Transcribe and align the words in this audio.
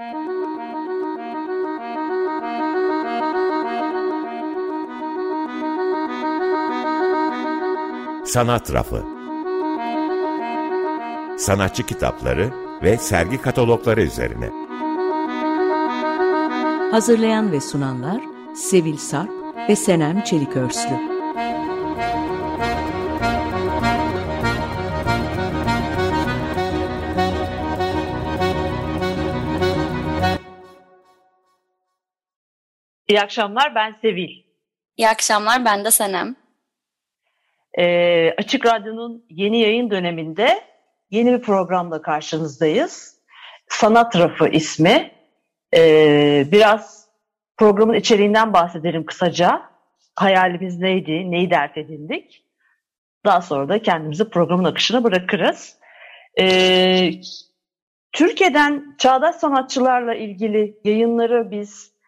Sanat 0.00 0.12
Rafı 8.72 9.04
Sanatçı 11.38 11.86
kitapları 11.86 12.50
ve 12.82 12.96
sergi 12.96 13.42
katalogları 13.42 14.02
üzerine. 14.02 14.50
Hazırlayan 16.90 17.52
ve 17.52 17.60
sunanlar 17.60 18.20
Sevil 18.54 18.96
Sarp 18.96 19.30
ve 19.68 19.76
Senem 19.76 20.20
Çelikörslü 20.20 21.09
İyi 33.10 33.20
akşamlar, 33.20 33.74
ben 33.74 33.92
Sevil. 34.02 34.30
İyi 34.96 35.08
akşamlar, 35.08 35.64
ben 35.64 35.84
de 35.84 35.90
Senem. 35.90 36.36
Ee, 37.78 38.34
Açık 38.38 38.66
Radyo'nun 38.66 39.24
yeni 39.30 39.60
yayın 39.60 39.90
döneminde 39.90 40.64
yeni 41.10 41.32
bir 41.32 41.42
programla 41.42 42.02
karşınızdayız. 42.02 43.18
Sanat 43.68 44.18
Rafı 44.18 44.48
ismi. 44.48 45.12
Ee, 45.76 46.46
biraz 46.52 47.08
programın 47.56 47.94
içeriğinden 47.94 48.52
bahsedelim 48.52 49.06
kısaca. 49.06 49.62
Hayalimiz 50.16 50.78
neydi, 50.78 51.30
neyi 51.30 51.50
dert 51.50 51.76
edindik? 51.78 52.44
Daha 53.24 53.42
sonra 53.42 53.68
da 53.68 53.82
kendimizi 53.82 54.30
programın 54.30 54.64
akışına 54.64 55.04
bırakırız. 55.04 55.78
Ee, 56.40 57.10
Türkiye'den 58.12 58.94
çağdaş 58.98 59.36
sanatçılarla 59.36 60.14
ilgili 60.14 60.78
yayınları 60.84 61.50
biz 61.50 61.99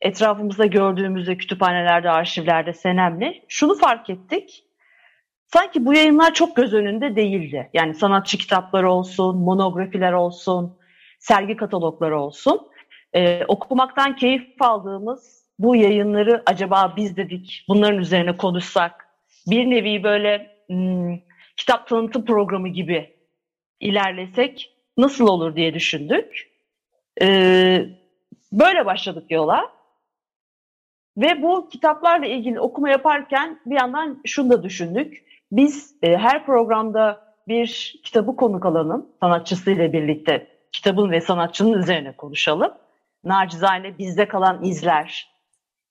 etrafımızda 0.00 0.66
gördüğümüzde 0.66 1.36
kütüphanelerde, 1.36 2.10
arşivlerde 2.10 2.72
Senem'le 2.72 3.32
şunu 3.48 3.74
fark 3.74 4.10
ettik. 4.10 4.64
Sanki 5.46 5.86
bu 5.86 5.94
yayınlar 5.94 6.34
çok 6.34 6.56
göz 6.56 6.74
önünde 6.74 7.16
değildi. 7.16 7.70
Yani 7.74 7.94
sanatçı 7.94 8.38
kitapları 8.38 8.90
olsun, 8.90 9.36
monografiler 9.36 10.12
olsun, 10.12 10.78
sergi 11.18 11.56
katalogları 11.56 12.20
olsun. 12.20 12.60
Ee, 13.12 13.44
okumaktan 13.48 14.16
keyif 14.16 14.62
aldığımız 14.62 15.44
bu 15.58 15.76
yayınları 15.76 16.42
acaba 16.46 16.94
biz 16.96 17.16
dedik 17.16 17.64
bunların 17.68 17.98
üzerine 17.98 18.36
konuşsak. 18.36 19.08
Bir 19.46 19.70
nevi 19.70 20.02
böyle 20.02 20.56
hmm, 20.66 21.18
kitap 21.56 21.88
tanıtım 21.88 22.24
programı 22.24 22.68
gibi 22.68 23.14
ilerlesek 23.80 24.76
nasıl 24.96 25.28
olur 25.28 25.56
diye 25.56 25.74
düşündük. 25.74 26.50
Ee, 27.22 27.86
böyle 28.52 28.86
başladık 28.86 29.30
yola. 29.30 29.74
Ve 31.16 31.42
bu 31.42 31.68
kitaplarla 31.68 32.26
ilgili 32.26 32.60
okuma 32.60 32.90
yaparken 32.90 33.60
bir 33.66 33.76
yandan 33.80 34.20
şunu 34.26 34.50
da 34.50 34.62
düşündük. 34.62 35.24
Biz 35.52 35.96
e, 36.02 36.16
her 36.16 36.46
programda 36.46 37.34
bir 37.48 38.00
kitabı 38.04 38.36
konuk 38.36 38.66
alanın 38.66 39.14
sanatçısıyla 39.20 39.92
birlikte 39.92 40.46
kitabın 40.72 41.10
ve 41.10 41.20
sanatçının 41.20 41.78
üzerine 41.78 42.12
konuşalım. 42.16 42.72
Nacizane 43.24 43.98
bizde 43.98 44.28
kalan 44.28 44.64
izler, 44.64 45.30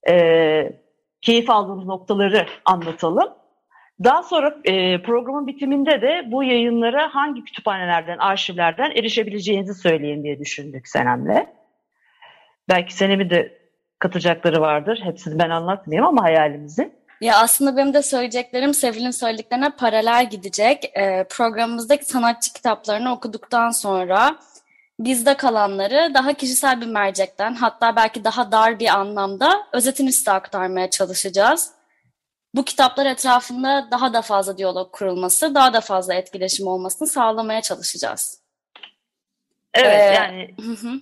e, 0.10 0.80
keyif 1.22 1.50
aldığımız 1.50 1.86
noktaları 1.86 2.46
anlatalım. 2.66 3.34
Daha 4.04 4.24
sonra 4.24 4.58
e, 4.66 5.02
programın 5.02 5.48
bitiminde 5.48 6.02
de 6.02 6.32
bu 6.32 6.44
yayınlara 6.44 7.16
hangi 7.16 7.44
kütüphanelerden, 7.44 8.18
arşivlerden 8.18 8.92
erişebileceğinizi 8.92 9.74
söyleyin 9.74 10.24
diye 10.24 10.40
düşündük 10.40 10.88
Senem'le. 10.88 11.48
Belki 12.70 12.94
Senem'i 12.94 13.30
de 13.30 13.63
katacakları 14.00 14.62
vardır. 14.62 15.00
Hepsini 15.04 15.40
ben 15.40 15.50
anlatmayayım 15.50 16.08
ama 16.08 16.24
hayalimizi. 16.24 16.94
Ya 17.22 17.38
aslında 17.38 17.78
benim 17.78 17.94
de 17.94 18.02
söyleyeceklerim 18.04 18.74
Sevil'in 18.74 19.12
söylediklerine 19.12 19.70
paralel 19.70 20.30
gidecek. 20.30 20.92
E, 20.98 21.26
programımızdaki 21.30 22.06
sanatçı 22.06 22.54
kitaplarını 22.54 23.12
okuduktan 23.12 23.72
sonra 23.72 24.38
bizde 25.00 25.38
kalanları 25.38 26.12
daha 26.14 26.34
kişisel 26.34 26.82
bir 26.82 26.86
mercekten 26.86 27.54
hatta 27.54 27.96
belki 27.96 28.24
daha 28.24 28.52
dar 28.52 28.80
bir 28.80 28.88
anlamda 28.88 29.68
özetini 29.74 30.14
size 30.14 30.32
aktarmaya 30.32 30.90
çalışacağız. 30.90 31.72
Bu 32.56 32.66
kitaplar 32.66 33.06
etrafında 33.06 33.88
daha 33.92 34.14
da 34.14 34.22
fazla 34.22 34.58
diyalog 34.58 34.92
kurulması, 34.92 35.56
daha 35.56 35.74
da 35.74 35.82
fazla 35.82 36.14
etkileşim 36.14 36.68
olmasını 36.68 37.08
sağlamaya 37.08 37.62
çalışacağız. 37.62 38.40
Evet 39.74 40.00
ee, 40.00 40.14
yani 40.14 40.56
hı 40.62 40.72
hı. 40.72 41.02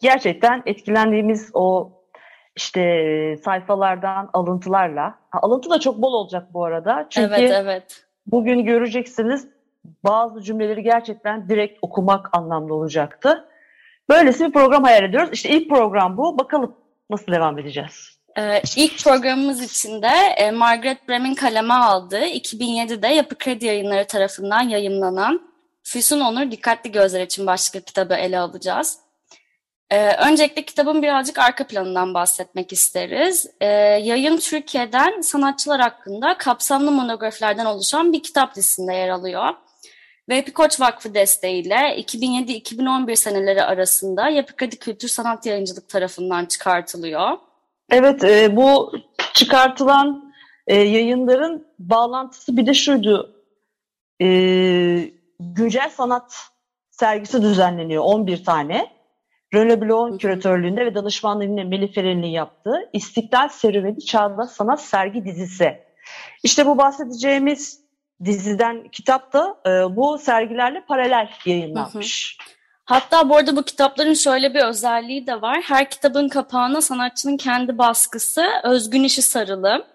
Gerçekten 0.00 0.62
etkilendiğimiz 0.66 1.50
o 1.54 1.92
işte 2.56 3.36
sayfalardan 3.44 4.30
alıntılarla. 4.32 5.14
Ha, 5.30 5.38
alıntı 5.42 5.70
da 5.70 5.80
çok 5.80 6.02
bol 6.02 6.12
olacak 6.12 6.54
bu 6.54 6.64
arada. 6.64 7.06
Çünkü 7.10 7.34
evet, 7.34 7.50
evet. 7.54 8.04
bugün 8.26 8.64
göreceksiniz 8.64 9.48
bazı 10.04 10.42
cümleleri 10.42 10.82
gerçekten 10.82 11.48
direkt 11.48 11.78
okumak 11.82 12.36
anlamlı 12.36 12.74
olacaktı. 12.74 13.44
Böylesi 14.08 14.44
bir 14.44 14.52
program 14.52 14.84
hayal 14.84 15.04
ediyoruz. 15.04 15.30
İşte 15.32 15.48
ilk 15.48 15.68
program 15.68 16.16
bu. 16.16 16.38
Bakalım 16.38 16.76
nasıl 17.10 17.32
devam 17.32 17.58
edeceğiz. 17.58 18.20
Ee, 18.38 18.62
ilk 18.76 19.04
programımız 19.04 19.62
içinde 19.62 20.10
e, 20.36 20.50
Margaret 20.50 21.08
Brem'in 21.08 21.34
kaleme 21.34 21.74
aldığı 21.74 22.24
2007'de 22.24 23.08
Yapı 23.08 23.38
Kredi 23.38 23.66
Yayınları 23.66 24.06
tarafından 24.06 24.60
yayınlanan 24.60 25.50
Füsun 25.82 26.20
Onur 26.20 26.50
Dikkatli 26.50 26.92
Gözler 26.92 27.22
için 27.22 27.46
başlıklı 27.46 27.80
kitabı 27.80 28.14
ele 28.14 28.38
alacağız. 28.38 28.98
Ee, 29.90 30.16
öncelikle 30.28 30.62
kitabın 30.62 31.02
birazcık 31.02 31.38
arka 31.38 31.66
planından 31.66 32.14
bahsetmek 32.14 32.72
isteriz. 32.72 33.50
Ee, 33.60 33.66
yayın 34.02 34.36
Türkiye'den 34.36 35.20
sanatçılar 35.20 35.80
hakkında 35.80 36.38
kapsamlı 36.38 36.90
monografilerden 36.90 37.64
oluşan 37.64 38.12
bir 38.12 38.22
kitap 38.22 38.58
listesinde 38.58 38.94
yer 38.94 39.08
alıyor. 39.08 39.54
Ve 40.28 40.36
Yapı 40.36 40.52
Koç 40.52 40.80
Vakfı 40.80 41.14
desteğiyle 41.14 41.74
2007-2011 41.74 43.16
seneleri 43.16 43.62
arasında 43.62 44.28
Yapı 44.28 44.56
Kredi 44.56 44.78
Kültür 44.78 45.08
Sanat 45.08 45.46
Yayıncılık 45.46 45.88
tarafından 45.88 46.46
çıkartılıyor. 46.46 47.38
Evet, 47.90 48.24
e, 48.24 48.56
bu 48.56 48.92
çıkartılan 49.34 50.34
e, 50.66 50.76
yayınların 50.76 51.66
bağlantısı 51.78 52.56
bir 52.56 52.66
de 52.66 52.74
şuydu. 52.74 53.36
E, 54.22 54.26
güncel 55.40 55.90
sanat 55.90 56.34
sergisi 56.90 57.42
düzenleniyor 57.42 58.02
11 58.04 58.44
tane. 58.44 58.99
Rene 59.54 59.80
Blon 59.80 60.18
küratörlüğünde 60.18 60.86
ve 60.86 60.94
danışmanlığıyla 60.94 61.64
Melih 61.64 61.94
Feren'in 61.94 62.26
yaptığı 62.26 62.90
İstiklal 62.92 63.48
Serüveni 63.48 64.04
Çağdaş 64.04 64.50
Sanat 64.50 64.82
Sergi 64.82 65.24
dizisi. 65.24 65.80
İşte 66.42 66.66
bu 66.66 66.78
bahsedeceğimiz 66.78 67.80
diziden 68.24 68.88
kitap 68.88 69.32
da 69.32 69.56
e, 69.66 69.96
bu 69.96 70.18
sergilerle 70.18 70.84
paralel 70.88 71.28
yayınlanmış. 71.44 72.36
Hı 72.40 72.44
hı. 72.44 72.50
Hatta 72.84 73.28
bu 73.28 73.36
arada 73.36 73.56
bu 73.56 73.62
kitapların 73.62 74.14
şöyle 74.14 74.54
bir 74.54 74.60
özelliği 74.60 75.26
de 75.26 75.42
var. 75.42 75.60
Her 75.62 75.90
kitabın 75.90 76.28
kapağına 76.28 76.80
sanatçının 76.80 77.36
kendi 77.36 77.78
baskısı, 77.78 78.46
özgün 78.64 79.04
işi 79.04 79.22
sarılı. 79.22 79.86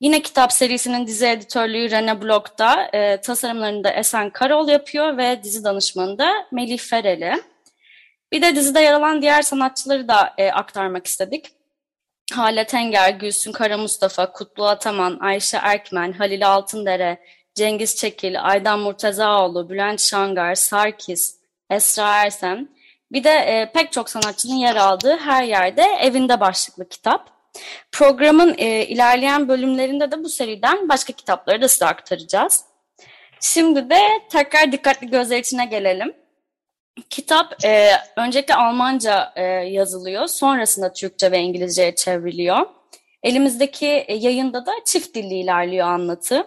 Yine 0.00 0.22
kitap 0.22 0.52
serisinin 0.52 1.06
dizi 1.06 1.26
editörlüğü 1.26 1.90
Rene 1.90 2.22
Block'ta, 2.22 2.90
e, 2.92 3.20
tasarımlarını 3.20 3.84
da 3.84 3.90
Esen 3.90 4.30
Karol 4.30 4.68
yapıyor 4.68 5.16
ve 5.16 5.42
dizi 5.42 5.64
danışmanı 5.64 6.18
da 6.18 6.32
Melih 6.52 6.78
Fereli. 6.78 7.32
Bir 8.32 8.42
de 8.42 8.56
dizide 8.56 8.80
yer 8.80 8.92
alan 8.92 9.22
diğer 9.22 9.42
sanatçıları 9.42 10.08
da 10.08 10.34
e, 10.38 10.50
aktarmak 10.50 11.06
istedik. 11.06 11.46
Hale 12.32 12.66
Tenger, 12.66 13.10
Gülsün 13.10 13.52
Kara 13.52 13.78
Mustafa, 13.78 14.32
Kutlu 14.32 14.66
Ataman, 14.66 15.18
Ayşe 15.20 15.56
Erkmen, 15.56 16.12
Halil 16.12 16.48
Altındere, 16.48 17.18
Cengiz 17.54 17.96
Çekil, 17.96 18.44
Aydan 18.44 18.80
Murtazaoğlu, 18.80 19.70
Bülent 19.70 20.00
Şangar, 20.00 20.54
Sarkis, 20.54 21.36
Esra 21.70 22.24
Ersen. 22.24 22.68
Bir 23.12 23.24
de 23.24 23.30
e, 23.30 23.72
pek 23.74 23.92
çok 23.92 24.10
sanatçının 24.10 24.54
yer 24.54 24.76
aldığı 24.76 25.16
her 25.16 25.44
yerde 25.44 25.82
evinde 25.82 26.40
başlıklı 26.40 26.88
kitap. 26.88 27.30
Programın 27.92 28.54
e, 28.58 28.86
ilerleyen 28.86 29.48
bölümlerinde 29.48 30.10
de 30.10 30.24
bu 30.24 30.28
seriden 30.28 30.88
başka 30.88 31.12
kitapları 31.12 31.62
da 31.62 31.68
size 31.68 31.86
aktaracağız. 31.86 32.64
Şimdi 33.40 33.90
de 33.90 34.00
tekrar 34.30 34.72
dikkatli 34.72 35.10
gözler 35.10 35.38
içine 35.38 35.64
gelelim. 35.64 36.21
Kitap 37.10 37.64
e, 37.64 37.90
öncelikle 38.16 38.54
Almanca 38.54 39.32
e, 39.36 39.42
yazılıyor, 39.44 40.26
sonrasında 40.26 40.92
Türkçe 40.92 41.32
ve 41.32 41.38
İngilizceye 41.38 41.94
çevriliyor. 41.94 42.66
Elimizdeki 43.22 43.86
e, 43.86 44.14
yayında 44.14 44.66
da 44.66 44.72
çift 44.86 45.14
dilli 45.14 45.34
ilerliyor 45.34 45.86
anlatı. 45.86 46.46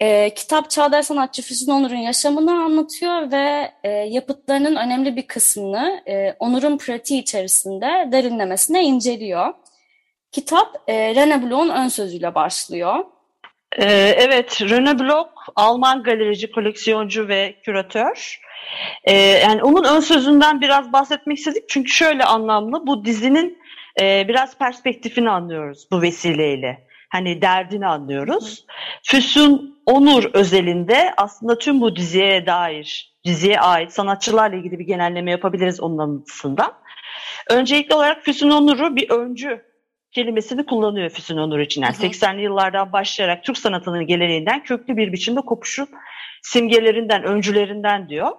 E, 0.00 0.34
kitap 0.34 0.70
çağdaş 0.70 1.06
sanatçı 1.06 1.42
Füsun 1.42 1.72
Onur'un 1.72 1.96
yaşamını 1.96 2.52
anlatıyor 2.52 3.32
ve 3.32 3.72
e, 3.84 3.88
yapıtlarının 3.88 4.76
önemli 4.76 5.16
bir 5.16 5.26
kısmını 5.26 6.02
e, 6.06 6.36
Onur'un 6.38 6.78
pratiği 6.78 7.22
içerisinde 7.22 8.08
derinlemesine 8.12 8.82
inceliyor. 8.82 9.54
Kitap 10.32 10.82
e, 10.88 11.14
Rene 11.14 11.42
Bloch'un 11.42 11.68
ön 11.68 11.88
sözüyle 11.88 12.34
başlıyor. 12.34 13.04
Ee, 13.78 14.14
evet, 14.16 14.62
Rene 14.62 14.98
Bloch 14.98 15.28
Alman 15.56 16.02
galerici, 16.02 16.50
koleksiyoncu 16.50 17.28
ve 17.28 17.54
küratör. 17.62 18.40
E, 19.04 19.16
yani 19.16 19.62
onun 19.62 19.84
ön 19.84 20.00
sözünden 20.00 20.60
biraz 20.60 20.92
bahsetmek 20.92 21.38
istedik. 21.38 21.68
Çünkü 21.68 21.90
şöyle 21.90 22.24
anlamlı 22.24 22.86
bu 22.86 23.04
dizinin 23.04 23.58
e, 24.00 24.28
biraz 24.28 24.58
perspektifini 24.58 25.30
anlıyoruz 25.30 25.88
bu 25.90 26.02
vesileyle. 26.02 26.86
Hani 27.08 27.42
derdini 27.42 27.86
anlıyoruz. 27.86 28.66
Füsun 29.02 29.74
Onur 29.86 30.30
özelinde 30.32 31.14
aslında 31.16 31.58
tüm 31.58 31.80
bu 31.80 31.96
diziye 31.96 32.46
dair, 32.46 33.14
diziye 33.24 33.60
ait 33.60 33.92
sanatçılarla 33.92 34.56
ilgili 34.56 34.78
bir 34.78 34.84
genelleme 34.84 35.30
yapabiliriz 35.30 35.80
onun 35.80 35.98
anlatısından. 35.98 36.72
Öncelikli 37.50 37.94
olarak 37.94 38.22
Füsun 38.22 38.50
Onur'u 38.50 38.96
bir 38.96 39.10
öncü 39.10 39.64
kelimesini 40.12 40.66
kullanıyor 40.66 41.10
Füsun 41.10 41.36
Onur 41.36 41.58
için. 41.58 41.82
Yani 41.82 41.94
80'li 41.94 42.42
yıllardan 42.42 42.92
başlayarak 42.92 43.44
Türk 43.44 43.58
sanatının 43.58 44.06
geleneğinden 44.06 44.62
köklü 44.62 44.96
bir 44.96 45.12
biçimde 45.12 45.40
kopuşun 45.40 45.88
simgelerinden, 46.42 47.24
öncülerinden 47.24 48.08
diyor. 48.08 48.30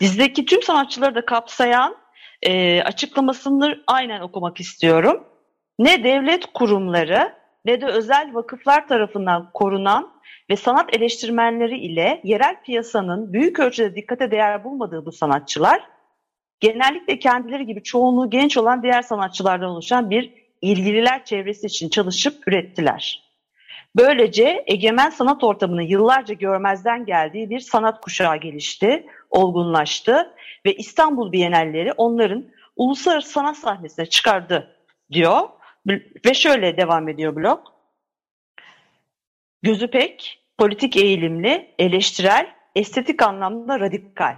Dizideki 0.00 0.44
tüm 0.44 0.62
sanatçıları 0.62 1.14
da 1.14 1.24
kapsayan 1.24 1.96
e, 2.42 2.82
açıklamasını 2.82 3.82
aynen 3.86 4.20
okumak 4.20 4.60
istiyorum. 4.60 5.24
Ne 5.78 6.04
devlet 6.04 6.46
kurumları 6.46 7.32
ne 7.64 7.80
de 7.80 7.86
özel 7.86 8.30
vakıflar 8.34 8.88
tarafından 8.88 9.50
korunan 9.54 10.12
ve 10.50 10.56
sanat 10.56 10.96
eleştirmenleri 10.96 11.78
ile 11.78 12.20
yerel 12.24 12.62
piyasanın 12.62 13.32
büyük 13.32 13.60
ölçüde 13.60 13.94
dikkate 13.94 14.30
değer 14.30 14.64
bulmadığı 14.64 15.06
bu 15.06 15.12
sanatçılar 15.12 15.82
genellikle 16.60 17.18
kendileri 17.18 17.66
gibi 17.66 17.82
çoğunluğu 17.82 18.30
genç 18.30 18.56
olan 18.56 18.82
diğer 18.82 19.02
sanatçılardan 19.02 19.70
oluşan 19.70 20.10
bir 20.10 20.34
ilgililer 20.62 21.24
çevresi 21.24 21.66
için 21.66 21.88
çalışıp 21.88 22.48
ürettiler. 22.48 23.29
Böylece 23.96 24.64
egemen 24.66 25.10
sanat 25.10 25.44
ortamının 25.44 25.82
yıllarca 25.82 26.34
görmezden 26.34 27.06
geldiği 27.06 27.50
bir 27.50 27.60
sanat 27.60 28.00
kuşağı 28.00 28.36
gelişti, 28.36 29.06
olgunlaştı 29.30 30.34
ve 30.66 30.74
İstanbul 30.74 31.32
Bienalleri 31.32 31.92
onların 31.92 32.46
uluslararası 32.76 33.30
sanat 33.30 33.56
sahnesine 33.56 34.06
çıkardı 34.06 34.76
diyor. 35.12 35.48
Ve 36.26 36.34
şöyle 36.34 36.76
devam 36.76 37.08
ediyor 37.08 37.36
blog. 37.36 37.60
Gözü 39.62 39.90
pek, 39.90 40.42
politik 40.58 40.96
eğilimli, 40.96 41.74
eleştirel, 41.78 42.46
estetik 42.76 43.22
anlamda 43.22 43.80
radikal. 43.80 44.36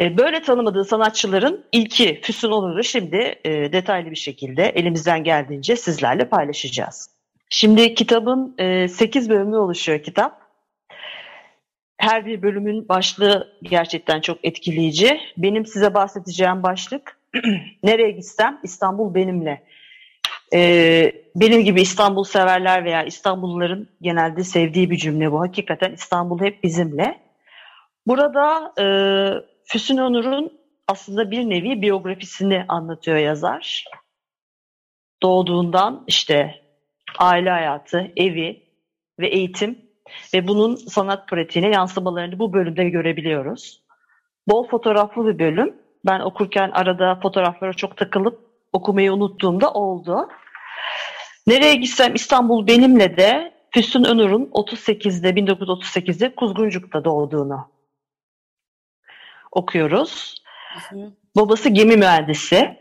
E, 0.00 0.18
böyle 0.18 0.42
tanımadığı 0.42 0.84
sanatçıların 0.84 1.64
ilki 1.72 2.20
Füsun 2.20 2.50
Onur'u 2.50 2.84
şimdi 2.84 3.40
e, 3.44 3.72
detaylı 3.72 4.10
bir 4.10 4.16
şekilde 4.16 4.64
elimizden 4.64 5.24
geldiğince 5.24 5.76
sizlerle 5.76 6.28
paylaşacağız. 6.28 7.17
Şimdi 7.50 7.94
kitabın 7.94 8.54
e, 8.58 8.88
8 8.88 9.30
bölümü 9.30 9.56
oluşuyor 9.56 10.02
kitap. 10.02 10.48
Her 11.98 12.26
bir 12.26 12.42
bölümün 12.42 12.88
başlığı 12.88 13.58
gerçekten 13.62 14.20
çok 14.20 14.44
etkileyici. 14.44 15.20
Benim 15.36 15.66
size 15.66 15.94
bahsedeceğim 15.94 16.62
başlık 16.62 17.18
Nereye 17.82 18.10
gitsem 18.10 18.60
İstanbul 18.62 19.14
benimle. 19.14 19.62
Ee, 20.54 21.12
benim 21.36 21.64
gibi 21.64 21.80
İstanbul 21.80 22.24
severler 22.24 22.84
veya 22.84 23.02
İstanbulluların 23.02 23.88
genelde 24.02 24.44
sevdiği 24.44 24.90
bir 24.90 24.96
cümle 24.96 25.32
bu. 25.32 25.40
Hakikaten 25.40 25.92
İstanbul 25.92 26.40
hep 26.40 26.64
bizimle. 26.64 27.20
Burada 28.06 28.72
e, 28.80 28.84
Füsun 29.64 29.96
Onur'un 29.96 30.58
aslında 30.88 31.30
bir 31.30 31.50
nevi 31.50 31.82
biyografisini 31.82 32.64
anlatıyor 32.68 33.16
yazar. 33.16 33.84
Doğduğundan 35.22 36.04
işte 36.06 36.67
aile 37.18 37.50
hayatı, 37.50 38.12
evi 38.16 38.62
ve 39.18 39.28
eğitim 39.28 39.78
ve 40.34 40.48
bunun 40.48 40.76
sanat 40.76 41.28
pratiğine 41.28 41.70
yansımalarını 41.70 42.38
bu 42.38 42.52
bölümde 42.52 42.84
görebiliyoruz. 42.84 43.82
Bol 44.48 44.68
fotoğraflı 44.68 45.26
bir 45.26 45.38
bölüm. 45.38 45.76
Ben 46.06 46.20
okurken 46.20 46.70
arada 46.70 47.18
fotoğraflara 47.22 47.72
çok 47.72 47.96
takılıp 47.96 48.40
okumayı 48.72 49.12
unuttuğumda 49.12 49.72
oldu. 49.72 50.28
Nereye 51.46 51.74
gitsem 51.74 52.14
İstanbul 52.14 52.66
benimle 52.66 53.16
de 53.16 53.54
Füsun 53.70 54.04
Önur'un 54.04 54.44
38'de 54.44 55.30
1938'de 55.30 56.34
Kuzguncuk'ta 56.34 57.04
doğduğunu 57.04 57.70
okuyoruz. 59.52 60.42
Hı 60.74 60.96
hı. 60.96 61.12
Babası 61.36 61.68
gemi 61.68 61.96
mühendisi 61.96 62.78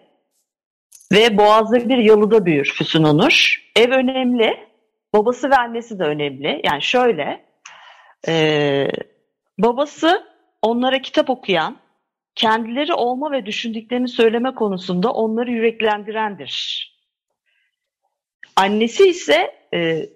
ve 1.11 1.37
Boğaz'da 1.37 1.89
bir 1.89 1.97
yalıda 1.97 2.45
büyür 2.45 2.73
Füsun 2.77 3.03
Onur. 3.03 3.66
Ev 3.77 3.91
önemli, 3.91 4.67
babası 5.13 5.49
ve 5.49 5.55
annesi 5.55 5.99
de 5.99 6.03
önemli. 6.03 6.61
Yani 6.63 6.81
şöyle, 6.81 7.45
e, 8.27 8.87
babası 9.57 10.23
onlara 10.61 11.01
kitap 11.01 11.29
okuyan, 11.29 11.77
kendileri 12.35 12.93
olma 12.93 13.31
ve 13.31 13.45
düşündüklerini 13.45 14.07
söyleme 14.07 14.55
konusunda 14.55 15.13
onları 15.13 15.51
yüreklendirendir. 15.51 16.87
Annesi 18.55 19.09
ise 19.09 19.53
e, 19.73 20.09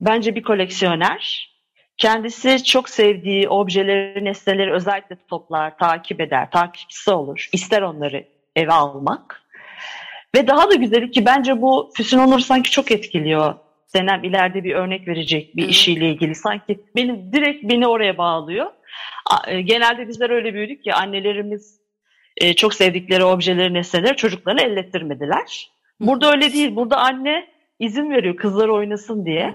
bence 0.00 0.34
bir 0.34 0.42
koleksiyoner. 0.42 1.48
Kendisi 1.96 2.64
çok 2.64 2.88
sevdiği 2.88 3.48
objeleri, 3.48 4.24
nesneleri 4.24 4.72
özellikle 4.72 5.16
toplar, 5.28 5.78
takip 5.78 6.20
eder, 6.20 6.50
takipçisi 6.50 7.10
olur. 7.10 7.48
İster 7.52 7.82
onları 7.82 8.24
eve 8.56 8.72
almak. 8.72 9.47
Ve 10.36 10.46
daha 10.46 10.70
da 10.70 10.74
güzeli 10.74 11.10
ki 11.10 11.26
bence 11.26 11.62
bu 11.62 11.90
Füsun 11.96 12.18
Onur 12.18 12.38
sanki 12.38 12.70
çok 12.70 12.90
etkiliyor. 12.92 13.54
Senem 13.86 14.24
ileride 14.24 14.64
bir 14.64 14.74
örnek 14.74 15.08
verecek 15.08 15.56
bir 15.56 15.68
işiyle 15.68 16.10
ilgili. 16.10 16.34
Sanki 16.34 16.80
beni 16.96 17.32
direkt 17.32 17.64
beni 17.64 17.86
oraya 17.86 18.18
bağlıyor. 18.18 18.66
E, 19.48 19.60
genelde 19.60 20.08
bizler 20.08 20.30
öyle 20.30 20.54
büyüdük 20.54 20.84
ki 20.84 20.94
annelerimiz 20.94 21.80
e, 22.36 22.54
çok 22.54 22.74
sevdikleri 22.74 23.24
objeleri, 23.24 23.74
nesneleri 23.74 24.16
çocuklarına 24.16 24.62
ellettirmediler. 24.62 25.70
Burada 26.00 26.30
öyle 26.30 26.52
değil. 26.52 26.76
Burada 26.76 26.96
anne 26.96 27.48
izin 27.78 28.10
veriyor 28.10 28.36
kızlar 28.36 28.68
oynasın 28.68 29.26
diye. 29.26 29.54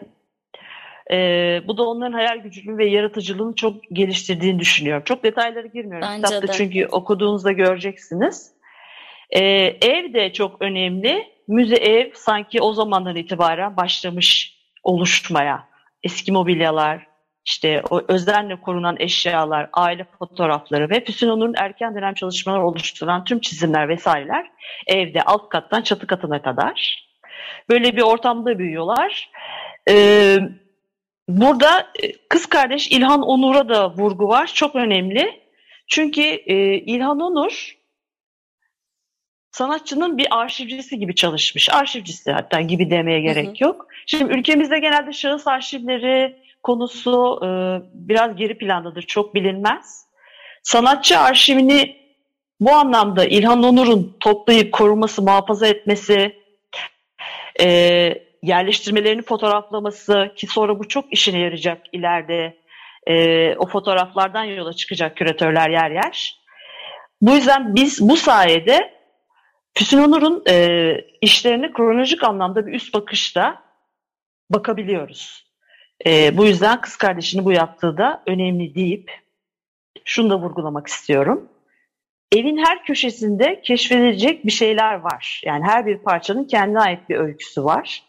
Ee, 1.11 1.61
bu 1.67 1.77
da 1.77 1.83
onların 1.83 2.13
hayal 2.13 2.37
gücünü 2.37 2.77
ve 2.77 2.89
yaratıcılığını 2.89 3.55
çok 3.55 3.83
geliştirdiğini 3.91 4.59
düşünüyorum. 4.59 5.03
Çok 5.05 5.23
detaylara 5.23 5.67
girmiyorum 5.67 6.07
Bence 6.11 6.25
kitapta 6.25 6.47
de. 6.47 6.51
çünkü 6.51 6.85
okuduğunuzda 6.85 7.51
göreceksiniz. 7.51 8.51
Ee, 9.35 9.41
ev 9.81 10.13
de 10.13 10.33
çok 10.33 10.61
önemli. 10.61 11.33
Müze 11.47 11.75
ev 11.75 12.11
sanki 12.13 12.61
o 12.61 12.73
zamandan 12.73 13.15
itibaren 13.15 13.77
başlamış 13.77 14.57
oluşmaya. 14.83 15.67
Eski 16.03 16.31
mobilyalar, 16.31 17.07
işte 17.45 17.83
o 17.89 18.01
özenle 18.07 18.61
korunan 18.61 18.95
eşyalar, 18.99 19.69
aile 19.73 20.05
fotoğrafları 20.19 20.89
ve 20.89 21.03
Füsun 21.03 21.29
Onur'un 21.29 21.53
erken 21.57 21.95
dönem 21.95 22.13
çalışmaları 22.13 22.65
oluşturan 22.65 23.23
tüm 23.23 23.39
çizimler 23.39 23.89
vesaireler 23.89 24.51
evde 24.87 25.21
alt 25.21 25.49
kattan 25.49 25.81
çatı 25.81 26.07
katına 26.07 26.41
kadar. 26.41 27.07
Böyle 27.69 27.95
bir 27.95 28.01
ortamda 28.01 28.59
büyüyorlar. 28.59 29.29
Ee, 29.89 30.37
burada 31.27 31.91
e, 32.03 32.13
kız 32.29 32.45
kardeş 32.45 32.87
İlhan 32.87 33.21
Onur'a 33.21 33.69
da 33.69 33.93
vurgu 33.93 34.27
var. 34.27 34.51
Çok 34.53 34.75
önemli. 34.75 35.43
Çünkü 35.87 36.21
e, 36.21 36.75
İlhan 36.75 37.19
Onur 37.19 37.82
sanatçının 39.53 40.17
bir 40.17 40.27
arşivcisi 40.31 40.99
gibi 40.99 41.15
çalışmış. 41.15 41.69
Arşivcisi 41.69 42.31
hatta 42.31 42.61
gibi 42.61 42.89
demeye 42.89 43.21
gerek 43.21 43.47
hı 43.47 43.51
hı. 43.51 43.55
yok. 43.59 43.87
Şimdi 44.05 44.33
ülkemizde 44.33 44.79
genelde 44.79 45.13
şahıs 45.13 45.47
arşivleri 45.47 46.35
konusu 46.63 47.39
e, 47.43 47.47
biraz 47.93 48.35
geri 48.35 48.57
plandadır. 48.57 49.01
Çok 49.01 49.35
bilinmez. 49.35 50.05
Sanatçı 50.63 51.19
arşivini 51.19 51.95
bu 52.59 52.71
anlamda 52.71 53.25
İlhan 53.25 53.63
Onur'un 53.63 54.17
toplayıp 54.19 54.71
koruması, 54.71 55.21
muhafaza 55.21 55.67
etmesi, 55.67 56.35
e, 57.61 57.67
yerleştirmelerini 58.41 59.21
fotoğraflaması 59.21 60.31
ki 60.35 60.47
sonra 60.47 60.79
bu 60.79 60.87
çok 60.87 61.13
işine 61.13 61.39
yarayacak 61.39 61.81
ileride 61.91 62.57
e, 63.07 63.55
o 63.55 63.67
fotoğraflardan 63.67 64.43
yola 64.43 64.73
çıkacak 64.73 65.17
küratörler 65.17 65.69
yer 65.69 65.91
yer. 65.91 66.39
Bu 67.21 67.35
yüzden 67.35 67.75
biz 67.75 68.09
bu 68.09 68.17
sayede 68.17 68.93
Füsun 69.77 69.97
Onur'un 69.97 70.43
e, 70.49 70.95
işlerini 71.21 71.73
kronolojik 71.73 72.23
anlamda 72.23 72.67
bir 72.67 72.73
üst 72.73 72.93
bakışta 72.93 73.63
bakabiliyoruz. 74.49 75.45
E, 76.05 76.37
bu 76.37 76.45
yüzden 76.45 76.81
kız 76.81 76.95
kardeşini 76.95 77.45
bu 77.45 77.51
yaptığı 77.51 77.97
da 77.97 78.23
önemli 78.27 78.75
deyip 78.75 79.11
şunu 80.05 80.29
da 80.29 80.39
vurgulamak 80.39 80.87
istiyorum. 80.87 81.49
Evin 82.31 82.57
her 82.57 82.85
köşesinde 82.85 83.61
keşfedilecek 83.61 84.45
bir 84.45 84.51
şeyler 84.51 84.93
var. 84.93 85.41
Yani 85.45 85.63
her 85.63 85.85
bir 85.85 85.97
parçanın 85.97 86.43
kendine 86.43 86.79
ait 86.79 87.09
bir 87.09 87.15
öyküsü 87.15 87.63
var. 87.63 88.03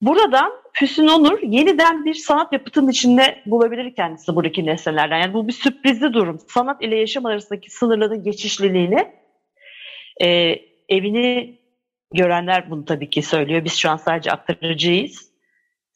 Buradan 0.00 0.52
Füsun 0.72 1.08
Onur 1.08 1.42
yeniden 1.42 2.04
bir 2.04 2.14
sanat 2.14 2.52
yapıtının 2.52 2.90
içinde 2.90 3.42
bulabilir 3.46 3.94
kendisi 3.94 4.36
buradaki 4.36 4.66
nesnelerden. 4.66 5.18
Yani 5.18 5.34
bu 5.34 5.48
bir 5.48 5.52
sürprizli 5.52 6.12
durum. 6.12 6.38
Sanat 6.48 6.82
ile 6.82 6.96
yaşam 6.96 7.26
arasındaki 7.26 7.70
sınırların 7.70 8.24
geçişliliğini 8.24 9.12
e, 10.22 10.58
evini 10.88 11.58
görenler 12.14 12.70
bunu 12.70 12.84
tabii 12.84 13.10
ki 13.10 13.22
söylüyor. 13.22 13.64
Biz 13.64 13.76
şu 13.76 13.90
an 13.90 13.96
sadece 13.96 14.30
aktarıcıyız. 14.30 15.34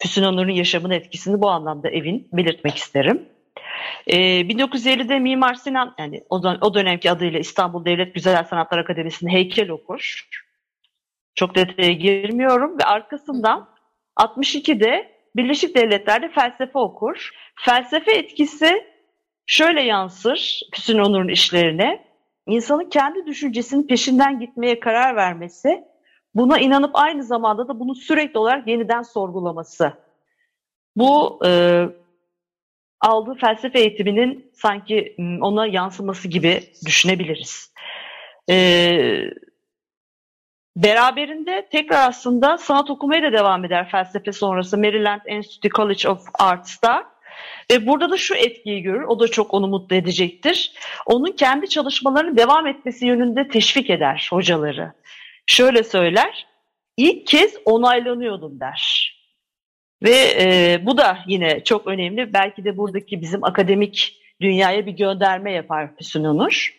Füsun 0.03 0.23
Onur'un 0.23 0.53
yaşamın 0.53 0.91
etkisini 0.91 1.41
bu 1.41 1.51
anlamda 1.51 1.91
evin 1.91 2.29
belirtmek 2.33 2.77
isterim. 2.77 3.29
Ee, 4.07 4.17
1950'de 4.41 5.19
Mimar 5.19 5.55
Sinan, 5.55 5.95
yani 5.99 6.25
o, 6.31 6.37
o 6.61 6.75
dönemki 6.75 7.11
adıyla 7.11 7.39
İstanbul 7.39 7.85
Devlet 7.85 8.15
Güzel 8.15 8.45
Sanatlar 8.45 8.79
Akademisi'nde 8.79 9.31
heykel 9.31 9.71
okur. 9.71 10.29
Çok 11.35 11.55
detaya 11.55 11.93
girmiyorum 11.93 12.79
ve 12.79 12.85
arkasından 12.85 13.69
62'de 14.17 15.13
Birleşik 15.37 15.77
Devletler'de 15.77 16.29
felsefe 16.29 16.79
okur. 16.79 17.31
Felsefe 17.55 18.13
etkisi 18.13 18.87
şöyle 19.47 19.83
yansır 19.83 20.61
Füsun 20.75 20.99
Onur'un 20.99 21.29
işlerine. 21.29 22.08
İnsanın 22.49 22.89
kendi 22.91 23.27
düşüncesinin 23.27 23.87
peşinden 23.87 24.41
gitmeye 24.41 24.81
karar 24.81 25.17
vermesi, 25.17 25.85
buna 26.35 26.59
inanıp 26.59 26.91
aynı 26.95 27.23
zamanda 27.23 27.69
da 27.69 27.81
bunu 27.81 27.95
sürekli 27.95 28.39
olarak 28.39 28.69
yeniden 28.69 29.03
sorgulaması. 29.03 29.93
Bu 30.97 31.41
e, 31.47 31.83
aldığı 33.01 33.35
felsefe 33.35 33.81
eğitiminin 33.81 34.51
sanki 34.55 35.17
ona 35.41 35.67
yansıması 35.67 36.29
gibi 36.29 36.63
düşünebiliriz. 36.87 37.73
E, 38.51 38.57
Beraberinde 40.79 41.69
tekrar 41.73 42.09
aslında 42.09 42.59
sanat 42.59 42.91
okumaya 42.91 43.23
da 43.23 43.33
devam 43.33 43.65
eder 43.65 43.91
felsefe 43.91 44.33
sonrası 44.33 44.79
Maryland 44.79 45.21
Institute 45.27 45.69
College 45.77 46.09
of 46.09 46.27
Arts'ta. 46.39 47.18
Ve 47.73 47.87
burada 47.87 48.11
da 48.11 48.17
şu 48.17 48.35
etkiyi 48.35 48.83
görür, 48.83 49.03
o 49.03 49.21
da 49.21 49.29
çok 49.29 49.55
onu 49.55 49.67
mutlu 49.67 49.97
edecektir. 49.97 50.73
Onun 51.07 51.33
kendi 51.33 51.69
çalışmalarını 51.69 52.37
devam 52.37 52.67
etmesi 52.67 53.07
yönünde 53.07 53.49
teşvik 53.49 53.91
eder 53.91 54.29
hocaları. 54.33 54.93
Şöyle 55.47 55.83
söyler, 55.83 56.47
ilk 56.97 57.27
kez 57.27 57.55
onaylanıyordum 57.65 58.61
der. 58.61 59.15
Ve 60.03 60.35
e, 60.41 60.79
bu 60.87 60.99
da 60.99 61.19
yine 61.27 61.65
çok 61.65 61.87
önemli. 61.87 62.33
Belki 62.33 62.65
de 62.65 62.77
buradaki 62.77 63.21
bizim 63.21 63.45
akademik 63.45 64.21
dünyaya 64.41 64.87
bir 64.87 64.93
gönderme 64.93 65.53
yapar 65.53 65.97
Füsun 65.97 66.25
Onur. 66.25 66.75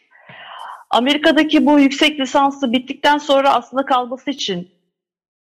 Amerika'daki 0.89 1.65
bu 1.65 1.79
yüksek 1.79 2.19
lisansı 2.19 2.71
bittikten 2.71 3.17
sonra 3.17 3.53
aslında 3.53 3.85
kalması 3.85 4.29
için 4.29 4.71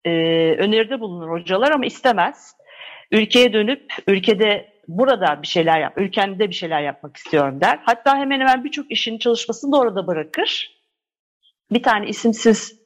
e, 0.06 0.10
öneride 0.58 1.00
bulunur 1.00 1.30
hocalar 1.30 1.72
ama 1.72 1.86
istemez. 1.86 2.56
Ülkeye 3.12 3.54
dönüp 3.54 3.94
ülkede 4.08 4.75
burada 4.88 5.42
bir 5.42 5.48
şeyler 5.48 5.80
yap, 5.80 5.94
ülkemde 5.98 6.50
bir 6.50 6.56
şeyler 6.56 6.82
yapmak 6.82 7.18
istiyorum 7.18 7.62
der. 7.62 7.80
Hatta 7.84 8.18
hemen 8.18 8.40
hemen 8.40 8.64
birçok 8.64 8.92
işini 8.92 9.20
çalışmasını 9.20 9.72
da 9.72 9.78
orada 9.78 10.08
bırakır. 10.08 10.76
Bir 11.72 11.84
tane 11.84 12.08
isimsiz 12.08 12.80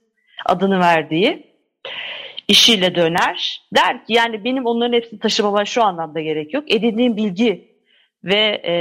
adını 0.46 0.80
verdiği 0.80 1.56
işiyle 2.48 2.96
döner. 2.96 3.62
Der 3.76 4.06
ki 4.06 4.14
yani 4.14 4.44
benim 4.44 4.66
onların 4.66 4.94
hepsini 4.94 5.20
taşımama 5.20 5.66
şu 5.66 5.84
anlamda 5.84 6.22
gerek 6.22 6.54
yok. 6.54 6.72
Edindiğim 6.72 7.18
bilgi 7.18 7.76
ve 8.24 8.62
e, 8.66 8.74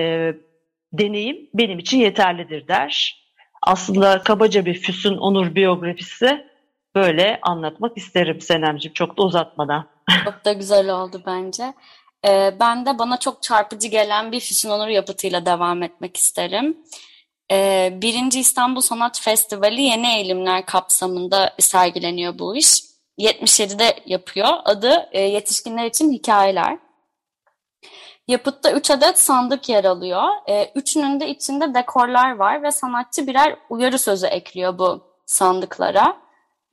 deneyim 0.93 1.51
benim 1.55 1.79
için 1.79 1.99
yeterlidir 1.99 2.69
der 2.69 3.19
aslında 3.63 4.23
kabaca 4.23 4.65
bir 4.65 4.75
Füsun 4.75 5.17
Onur 5.17 5.55
biyografisi 5.55 6.47
böyle 6.95 7.39
anlatmak 7.43 7.97
isterim 7.97 8.41
Senemciğim 8.41 8.95
çok 8.95 9.19
da 9.19 9.23
uzatmadan. 9.23 9.87
Çok 10.25 10.45
da 10.45 10.53
güzel 10.53 10.91
oldu 10.91 11.23
bence. 11.27 11.75
Ee, 12.27 12.55
ben 12.61 12.87
de 12.87 12.99
bana 12.99 13.19
çok 13.19 13.43
çarpıcı 13.43 13.89
gelen 13.89 14.33
bir 14.33 14.41
Füsun 14.41 14.71
Onur 14.71 14.89
yapıtıyla 14.89 15.47
devam 15.47 15.83
etmek 15.83 16.17
isterim. 16.17 16.77
Ee, 17.51 17.99
Birinci 18.03 18.41
İstanbul 18.41 18.81
Sanat 18.81 19.21
Festivali 19.21 19.83
Yeni 19.83 20.15
Eğilimler 20.15 20.67
kapsamında 20.67 21.55
sergileniyor 21.59 22.39
bu 22.39 22.57
iş. 22.57 22.85
77'de 23.19 24.01
yapıyor. 24.07 24.49
Adı 24.65 25.09
e, 25.13 25.21
Yetişkinler 25.21 25.87
için 25.87 26.13
Hikayeler. 26.13 26.79
Yapıtta 28.29 28.73
3 28.73 28.91
adet 28.91 29.19
sandık 29.19 29.69
yer 29.69 29.85
alıyor. 29.85 30.25
E, 30.49 30.73
üçünün 30.75 31.21
de 31.21 31.29
içinde 31.29 31.75
dekorlar 31.75 32.37
var 32.37 32.63
ve 32.63 32.71
sanatçı 32.71 33.27
birer 33.27 33.57
uyarı 33.71 33.99
sözü 33.99 34.27
ekliyor 34.27 34.79
bu 34.79 35.03
sandıklara. 35.27 36.17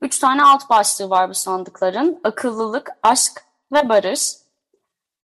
Üç 0.02 0.20
tane 0.20 0.44
alt 0.44 0.70
başlığı 0.70 1.10
var 1.10 1.30
bu 1.30 1.34
sandıkların. 1.34 2.20
Akıllılık, 2.24 2.90
aşk 3.04 3.44
ve 3.74 3.90
barış. 3.90 4.45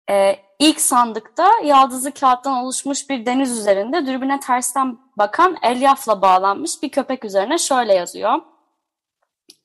E, 0.09 0.39
ilk 0.59 0.81
sandıkta 0.81 1.51
yaldızlı 1.63 2.11
kağıttan 2.11 2.53
oluşmuş 2.53 3.09
bir 3.09 3.25
deniz 3.25 3.59
üzerinde 3.59 4.05
dürbüne 4.05 4.39
tersten 4.39 4.97
bakan 5.17 5.57
elyafla 5.61 6.21
bağlanmış 6.21 6.83
bir 6.83 6.89
köpek 6.89 7.25
üzerine 7.25 7.57
şöyle 7.57 7.93
yazıyor. 7.93 8.41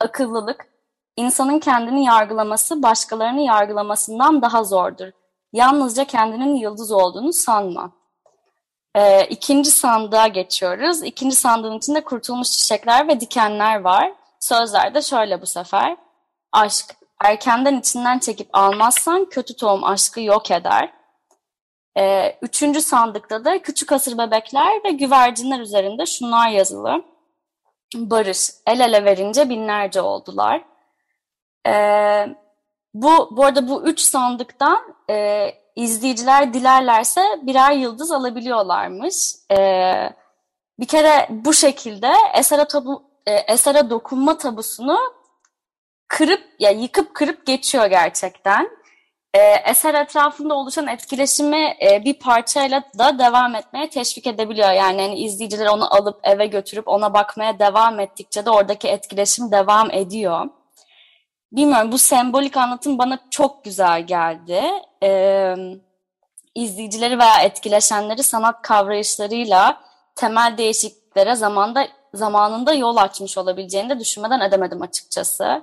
Akıllılık, 0.00 0.66
insanın 1.16 1.59
kendini 1.59 2.04
yargılaması 2.04 2.82
başkalarını 2.82 3.40
yargılamasından 3.40 4.42
daha 4.42 4.64
zordur 4.64 5.12
yalnızca 5.52 6.04
kendinin 6.04 6.54
yıldız 6.54 6.92
olduğunu 6.92 7.32
sanma. 7.32 7.92
Ee, 8.94 9.26
ikinci 9.26 9.70
sandığa 9.70 10.26
geçiyoruz. 10.26 11.02
İkinci 11.02 11.37
sandığın 11.37 11.78
içinde 11.78 12.04
kurtulmuş 12.04 12.50
çiçekler 12.50 13.09
ve 13.09 13.20
dikenler 13.20 13.80
var. 13.80 14.12
Sözler 14.40 14.94
de 14.94 15.02
şöyle 15.02 15.42
bu 15.42 15.47
sefer. 15.47 15.97
Aşk, 16.52 16.97
erkenden 17.25 17.79
içinden 17.79 18.19
çekip 18.19 18.49
almazsan 18.53 19.25
kötü 19.25 19.57
tohum 19.57 19.85
aşkı 19.85 20.21
yok 20.21 20.50
eder. 20.50 20.93
Ee, 21.99 22.39
üçüncü 22.43 22.83
sandıkta 22.83 23.45
da 23.45 23.62
küçük 23.62 23.93
asır 23.93 24.19
bebekler 24.19 24.85
ve 24.85 24.91
güvercinler 24.91 25.61
üzerinde 25.61 26.07
şunlar 26.07 26.49
yazılı. 26.49 27.05
Barış, 27.95 28.50
el 28.67 28.81
ele 28.81 29.05
verince 29.05 29.49
binlerce 29.49 30.00
oldular. 30.00 30.65
Ee, 31.67 32.27
bu, 32.95 33.37
bu 33.37 33.45
arada 33.45 33.69
bu 33.69 33.83
üç 33.83 34.00
sandıktan 34.00 34.95
e, 35.11 35.49
izleyiciler 35.77 36.55
dilerlerse 36.55 37.23
birer 37.43 37.73
yıldız 37.73 38.12
alabiliyorlarmış. 38.12 39.35
E, 39.50 39.59
bir 40.79 40.87
kere 40.87 41.27
bu 41.31 41.53
şekilde 41.53 42.12
esere, 42.35 42.65
tabu, 42.65 43.03
e, 43.27 43.33
esere 43.33 43.91
dokunma 43.91 44.39
tabusunu 44.39 44.99
kırıp 46.11 46.43
ya 46.59 46.71
yıkıp 46.71 47.14
kırıp 47.14 47.47
geçiyor 47.47 47.87
gerçekten. 47.87 48.71
E, 49.35 49.40
eser 49.71 49.95
etrafında 49.95 50.55
oluşan 50.55 50.87
etkileşimi 50.87 51.76
e, 51.83 52.02
bir 52.05 52.14
parçayla 52.14 52.83
da 52.99 53.19
devam 53.19 53.55
etmeye 53.55 53.90
teşvik 53.90 54.26
edebiliyor. 54.26 54.71
Yani 54.71 55.02
hani 55.02 55.19
izleyiciler 55.25 55.67
onu 55.67 55.95
alıp 55.95 56.21
eve 56.23 56.47
götürüp 56.47 56.88
ona 56.88 57.14
bakmaya 57.14 57.59
devam 57.59 58.00
ettikçe 58.00 58.47
de 58.47 58.50
oradaki 58.50 58.88
etkileşim 58.88 59.52
devam 59.52 59.90
ediyor 59.90 60.47
bilmiyorum 61.52 61.93
bu 61.93 61.99
sembolik 61.99 62.57
anlatım 62.57 62.99
bana 62.99 63.19
çok 63.31 63.64
güzel 63.64 64.07
geldi. 64.07 64.62
Ee, 65.02 65.55
izleyicileri 66.55 67.19
veya 67.19 67.43
etkileşenleri 67.43 68.23
sanat 68.23 68.62
kavrayışlarıyla 68.62 69.81
temel 70.14 70.55
değişikliklere 70.59 71.35
zamanda 71.35 71.88
zamanında 72.14 72.75
yol 72.75 72.97
açmış 72.97 73.38
olabileceğini 73.38 73.90
de 73.90 74.00
düşünmeden 74.00 74.40
edemedim 74.40 74.83
açıkçası. 74.83 75.62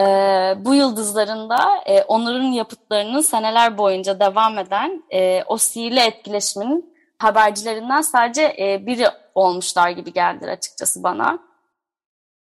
Ee, 0.00 0.54
bu 0.64 0.74
yıldızların 0.74 1.50
da 1.50 1.58
e, 1.86 2.02
Onur'un 2.02 2.52
yapıtlarının 2.52 3.20
seneler 3.20 3.78
boyunca 3.78 4.20
devam 4.20 4.58
eden 4.58 5.02
e, 5.10 5.42
o 5.46 5.58
sihirli 5.58 6.00
etkileşimin 6.00 6.94
habercilerinden 7.18 8.00
sadece 8.00 8.42
e, 8.42 8.86
biri 8.86 9.04
olmuşlar 9.34 9.90
gibi 9.90 10.12
geldi 10.12 10.46
açıkçası 10.46 11.02
bana. 11.02 11.38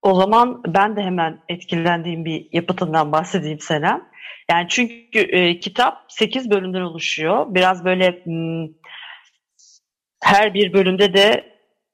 O 0.02 0.14
zaman 0.14 0.62
ben 0.66 0.96
de 0.96 1.02
hemen 1.02 1.38
etkilendiğim 1.48 2.24
bir 2.24 2.48
yapıtından 2.52 3.12
bahsedeyim 3.12 3.60
Senem. 3.60 4.08
Yani 4.50 4.66
çünkü 4.68 5.18
e, 5.18 5.60
kitap 5.60 6.04
8 6.08 6.50
bölümden 6.50 6.80
oluşuyor. 6.80 7.46
Biraz 7.48 7.84
böyle 7.84 8.10
m, 8.10 8.18
hmm, 8.24 8.74
her 10.22 10.54
bir 10.54 10.72
bölümde 10.72 11.14
de 11.14 11.44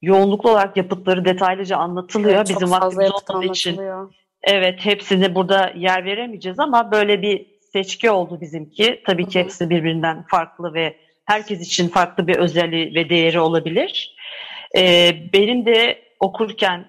yoğunluklu 0.03 0.51
olarak 0.51 0.77
yapıtları 0.77 1.25
detaylıca 1.25 1.77
anlatılıyor. 1.77 2.37
Evet, 2.37 2.49
Bizim 2.49 2.71
vaktimiz 2.71 3.11
olmadığı 3.13 3.47
için 3.47 3.81
evet 4.47 4.85
hepsini 4.85 5.35
burada 5.35 5.73
yer 5.77 6.05
veremeyeceğiz 6.05 6.59
ama 6.59 6.93
böyle 6.93 7.23
bir 7.23 7.47
seçki 7.73 8.11
oldu 8.11 8.41
bizimki. 8.41 9.03
Tabii 9.07 9.29
ki 9.29 9.41
hepsi 9.41 9.71
birbirinden 9.71 10.25
farklı 10.31 10.75
ve 10.75 10.97
herkes 11.25 11.61
için 11.61 11.89
farklı 11.89 12.27
bir 12.27 12.37
özelliği 12.37 12.95
ve 12.95 13.09
değeri 13.09 13.41
olabilir. 13.41 14.17
Ee, 14.77 15.11
benim 15.33 15.67
de 15.67 16.03
okurken 16.21 16.87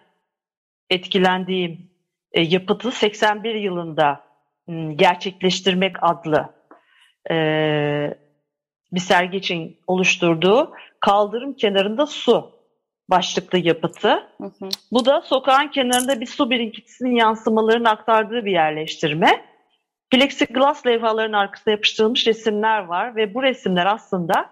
etkilendiğim 0.89 1.89
e, 2.31 2.41
yapıtı 2.41 2.91
81 2.91 3.55
yılında 3.55 4.23
m, 4.67 4.93
gerçekleştirmek 4.93 5.95
adlı 6.01 6.53
e, 7.31 7.35
bir 8.91 8.99
sergi 8.99 9.37
için 9.37 9.79
oluşturduğu 9.87 10.71
Kaldırım 10.99 11.53
Kenarında 11.53 12.05
Su 12.05 12.54
başlıklı 13.09 13.57
yapıtı. 13.57 14.09
Hı 14.37 14.43
hı. 14.43 14.69
Bu 14.91 15.05
da 15.05 15.21
sokağın 15.21 15.67
kenarında 15.67 16.21
bir 16.21 16.25
su 16.25 16.49
birikintisinin 16.49 17.15
yansımalarını 17.15 17.89
aktardığı 17.89 18.45
bir 18.45 18.51
yerleştirme. 18.51 19.45
Plexiglas 20.09 20.85
levhaların 20.85 21.33
arkasına 21.33 21.71
yapıştırılmış 21.71 22.27
resimler 22.27 22.79
var 22.79 23.15
ve 23.15 23.33
bu 23.33 23.43
resimler 23.43 23.85
aslında 23.85 24.49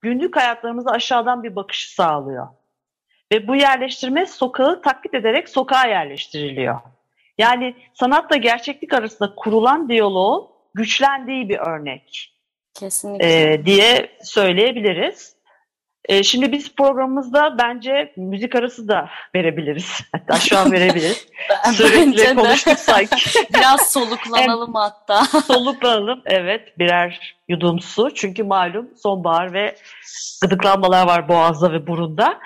günlük 0.00 0.36
hayatlarımıza 0.36 0.90
aşağıdan 0.90 1.42
bir 1.42 1.56
bakışı 1.56 1.94
sağlıyor. 1.94 2.48
Ve 3.32 3.48
bu 3.48 3.56
yerleştirme 3.56 4.26
sokağı 4.26 4.82
taklit 4.82 5.14
ederek 5.14 5.48
sokağa 5.48 5.86
yerleştiriliyor. 5.86 6.80
Yani 7.38 7.74
sanatla 7.94 8.36
gerçeklik 8.36 8.94
arasında 8.94 9.34
kurulan 9.34 9.88
diyaloğun 9.88 10.48
güçlendiği 10.74 11.48
bir 11.48 11.58
örnek. 11.58 12.32
Kesinlikle. 12.74 13.52
E, 13.52 13.66
diye 13.66 14.08
söyleyebiliriz. 14.22 15.35
E, 16.06 16.22
şimdi 16.22 16.52
biz 16.52 16.74
programımızda 16.74 17.58
bence 17.58 18.12
müzik 18.16 18.54
arası 18.54 18.88
da 18.88 19.08
verebiliriz. 19.34 20.00
Hatta 20.12 20.40
şu 20.40 20.58
an 20.58 20.72
verebiliriz. 20.72 21.26
Sürekli 21.74 22.34
konuştuk 22.34 22.78
sanki. 22.78 23.30
Biraz 23.54 23.92
soluklanalım 23.92 24.74
hatta. 24.74 25.24
soluklanalım 25.24 26.22
evet 26.26 26.78
birer 26.78 27.36
yudum 27.48 27.80
su. 27.80 28.14
Çünkü 28.14 28.42
malum 28.42 28.88
sonbahar 29.02 29.52
ve 29.52 29.76
gıdıklanmalar 30.42 31.06
var 31.06 31.28
boğazda 31.28 31.72
ve 31.72 31.86
burunda. 31.86 32.38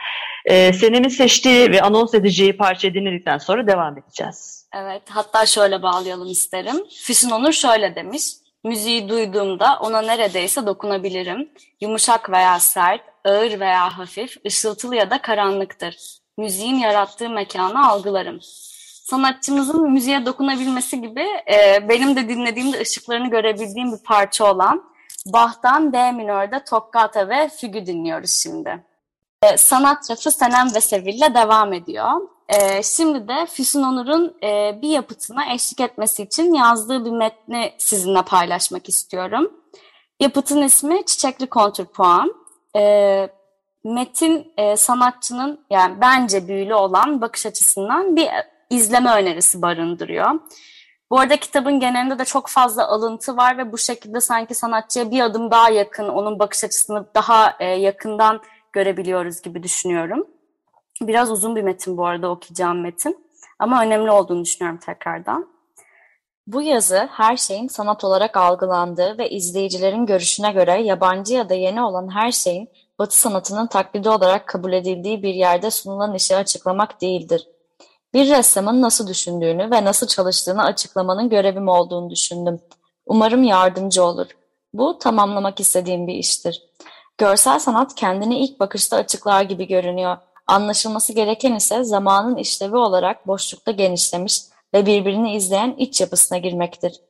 Ee, 0.44 0.72
Senem'in 0.72 1.08
seçtiği 1.08 1.70
ve 1.70 1.82
anons 1.82 2.14
edeceği 2.14 2.56
parça 2.56 2.94
dinledikten 2.94 3.38
sonra 3.38 3.66
devam 3.66 3.98
edeceğiz. 3.98 4.66
Evet 4.74 5.02
hatta 5.08 5.46
şöyle 5.46 5.82
bağlayalım 5.82 6.28
isterim. 6.30 6.76
Füsun 7.04 7.30
Onur 7.30 7.52
şöyle 7.52 7.94
demiş. 7.94 8.22
Müziği 8.64 9.08
duyduğumda 9.08 9.78
ona 9.80 10.02
neredeyse 10.02 10.66
dokunabilirim. 10.66 11.50
Yumuşak 11.80 12.30
veya 12.30 12.60
sert, 12.60 13.00
ağır 13.24 13.60
veya 13.60 13.98
hafif, 13.98 14.36
ışıltılı 14.46 14.96
ya 14.96 15.10
da 15.10 15.22
karanlıktır. 15.22 15.96
Müziğin 16.38 16.74
yarattığı 16.74 17.30
mekanı 17.30 17.88
algılarım. 17.88 18.38
Sanatçımızın 19.10 19.90
müziğe 19.90 20.26
dokunabilmesi 20.26 21.00
gibi 21.00 21.26
e, 21.52 21.88
benim 21.88 22.16
de 22.16 22.28
dinlediğimde 22.28 22.80
ışıklarını 22.80 23.30
görebildiğim 23.30 23.92
bir 23.92 24.02
parça 24.04 24.52
olan 24.52 24.90
Bach'tan 25.26 25.92
D 25.92 26.12
minörde 26.12 26.64
Toccata 26.64 27.28
ve 27.28 27.48
Fügü 27.48 27.86
dinliyoruz 27.86 28.32
şimdi. 28.32 28.84
E, 29.42 29.56
sanat 29.56 30.10
rafı 30.10 30.30
Senem 30.30 30.74
ve 30.74 30.80
Sevil'le 30.80 31.34
devam 31.34 31.72
ediyor. 31.72 32.10
E, 32.50 32.82
şimdi 32.82 33.28
de 33.28 33.46
Füsun 33.46 33.82
Onur'un 33.82 34.36
e, 34.42 34.78
bir 34.82 34.88
yapıtına 34.88 35.54
eşlik 35.54 35.80
etmesi 35.80 36.22
için 36.22 36.54
yazdığı 36.54 37.04
bir 37.04 37.10
metni 37.10 37.72
sizinle 37.78 38.22
paylaşmak 38.22 38.88
istiyorum. 38.88 39.52
Yapıtın 40.20 40.62
ismi 40.62 41.04
Çiçekli 41.06 41.46
Kontrpuan. 41.46 42.34
E, 42.76 43.28
metin 43.84 44.52
e, 44.56 44.76
sanatçının 44.76 45.66
yani 45.70 46.00
bence 46.00 46.48
büyülü 46.48 46.74
olan 46.74 47.20
bakış 47.20 47.46
açısından 47.46 48.16
bir 48.16 48.28
izleme 48.70 49.10
önerisi 49.10 49.62
barındırıyor. 49.62 50.30
Bu 51.10 51.20
arada 51.20 51.36
kitabın 51.36 51.80
genelinde 51.80 52.18
de 52.18 52.24
çok 52.24 52.48
fazla 52.48 52.88
alıntı 52.88 53.36
var 53.36 53.58
ve 53.58 53.72
bu 53.72 53.78
şekilde 53.78 54.20
sanki 54.20 54.54
sanatçıya 54.54 55.10
bir 55.10 55.20
adım 55.20 55.50
daha 55.50 55.70
yakın, 55.70 56.08
onun 56.08 56.38
bakış 56.38 56.64
açısını 56.64 57.06
daha 57.14 57.56
e, 57.60 57.64
yakından 57.64 58.40
görebiliyoruz 58.72 59.42
gibi 59.42 59.62
düşünüyorum. 59.62 60.26
Biraz 61.02 61.30
uzun 61.30 61.56
bir 61.56 61.62
metin 61.62 61.96
bu 61.96 62.06
arada 62.06 62.30
okuyacağım 62.30 62.80
metin 62.80 63.26
ama 63.58 63.82
önemli 63.82 64.10
olduğunu 64.10 64.44
düşünüyorum 64.44 64.80
tekrardan. 64.86 65.48
Bu 66.46 66.62
yazı 66.62 67.08
her 67.12 67.36
şeyin 67.36 67.68
sanat 67.68 68.04
olarak 68.04 68.36
algılandığı 68.36 69.18
ve 69.18 69.30
izleyicilerin 69.30 70.06
görüşüne 70.06 70.52
göre 70.52 70.82
yabancı 70.82 71.34
ya 71.34 71.48
da 71.48 71.54
yeni 71.54 71.82
olan 71.82 72.14
her 72.14 72.32
şeyin 72.32 72.68
Batı 72.98 73.18
sanatının 73.18 73.66
taklidi 73.66 74.08
olarak 74.08 74.46
kabul 74.46 74.72
edildiği 74.72 75.22
bir 75.22 75.34
yerde 75.34 75.70
sunulan 75.70 76.14
işi 76.14 76.36
açıklamak 76.36 77.00
değildir. 77.00 77.48
Bir 78.14 78.30
ressamın 78.30 78.82
nasıl 78.82 79.06
düşündüğünü 79.06 79.70
ve 79.70 79.84
nasıl 79.84 80.06
çalıştığını 80.06 80.64
açıklamanın 80.64 81.28
görevim 81.28 81.68
olduğunu 81.68 82.10
düşündüm. 82.10 82.60
Umarım 83.06 83.42
yardımcı 83.42 84.04
olur. 84.04 84.26
Bu 84.72 84.98
tamamlamak 84.98 85.60
istediğim 85.60 86.06
bir 86.06 86.14
iştir. 86.14 86.62
Görsel 87.18 87.58
sanat 87.58 87.94
kendini 87.94 88.38
ilk 88.38 88.60
bakışta 88.60 88.96
açıklar 88.96 89.42
gibi 89.42 89.66
görünüyor. 89.66 90.16
Anlaşılması 90.50 91.12
gereken 91.12 91.54
ise 91.54 91.84
zamanın 91.84 92.36
işlevi 92.36 92.76
olarak 92.76 93.26
boşlukta 93.26 93.70
genişlemiş 93.70 94.42
ve 94.74 94.86
birbirini 94.86 95.36
izleyen 95.36 95.74
iç 95.78 96.00
yapısına 96.00 96.38
girmektir. 96.38 97.00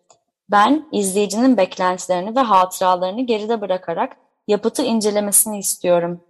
Ben 0.51 0.89
izleyicinin 0.93 1.57
beklentilerini 1.57 2.37
ve 2.37 2.41
hatıralarını 2.41 3.27
geride 3.27 3.61
bırakarak 3.61 4.17
yapıtı 4.49 4.83
incelemesini 4.83 5.59
istiyorum. 5.59 6.21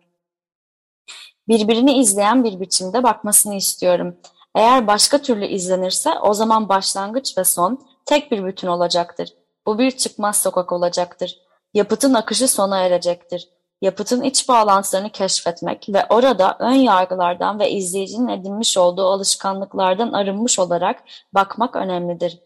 Birbirini 1.49 1.99
izleyen 1.99 2.45
bir 2.45 2.61
biçimde 2.61 3.03
bakmasını 3.03 3.55
istiyorum. 3.55 4.17
Eğer 4.55 4.87
başka 4.87 5.19
türlü 5.19 5.47
izlenirse 5.47 6.11
o 6.23 6.35
zaman 6.35 6.69
başlangıç 6.69 7.39
ve 7.39 7.45
son 7.45 7.87
tek 8.07 8.33
bir 8.33 8.45
bütün 8.45 8.69
olacaktır. 8.69 9.35
Bu 9.67 9.79
bir 9.79 9.91
çıkmaz 9.91 10.43
sokak 10.43 10.73
olacaktır. 10.73 11.39
Yapıtın 11.75 12.15
akışı 12.15 12.49
sona 12.49 12.79
erecektir. 12.79 13.49
Yapıtın 13.81 14.23
iç 14.23 14.49
bağlantılarını 14.49 15.11
keşfetmek 15.11 15.89
ve 15.89 16.07
orada 16.09 16.57
ön 16.59 16.75
yargılardan 16.75 17.59
ve 17.59 17.71
izleyicinin 17.71 18.29
edinmiş 18.29 18.77
olduğu 18.77 19.07
alışkanlıklardan 19.07 20.13
arınmış 20.13 20.59
olarak 20.59 21.03
bakmak 21.35 21.77
önemlidir. 21.77 22.39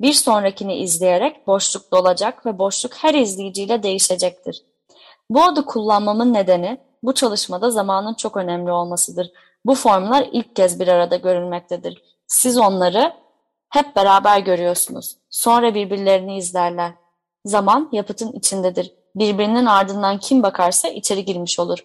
Bir 0.00 0.12
sonrakini 0.12 0.76
izleyerek 0.76 1.46
boşluk 1.46 1.92
dolacak 1.92 2.46
ve 2.46 2.58
boşluk 2.58 2.94
her 2.94 3.14
izleyiciyle 3.14 3.82
değişecektir. 3.82 4.62
Bu 5.30 5.42
adı 5.42 5.64
kullanmamın 5.64 6.34
nedeni 6.34 6.78
bu 7.02 7.14
çalışmada 7.14 7.70
zamanın 7.70 8.14
çok 8.14 8.36
önemli 8.36 8.72
olmasıdır. 8.72 9.32
Bu 9.64 9.74
formlar 9.74 10.28
ilk 10.32 10.56
kez 10.56 10.80
bir 10.80 10.88
arada 10.88 11.16
görülmektedir. 11.16 12.02
Siz 12.26 12.58
onları 12.58 13.12
hep 13.68 13.96
beraber 13.96 14.38
görüyorsunuz. 14.38 15.16
Sonra 15.30 15.74
birbirlerini 15.74 16.36
izlerler. 16.36 16.92
Zaman 17.44 17.88
yapıtın 17.92 18.32
içindedir. 18.32 19.01
Birbirinin 19.16 19.66
ardından 19.66 20.18
kim 20.18 20.42
bakarsa 20.42 20.88
içeri 20.88 21.24
girmiş 21.24 21.58
olur. 21.58 21.84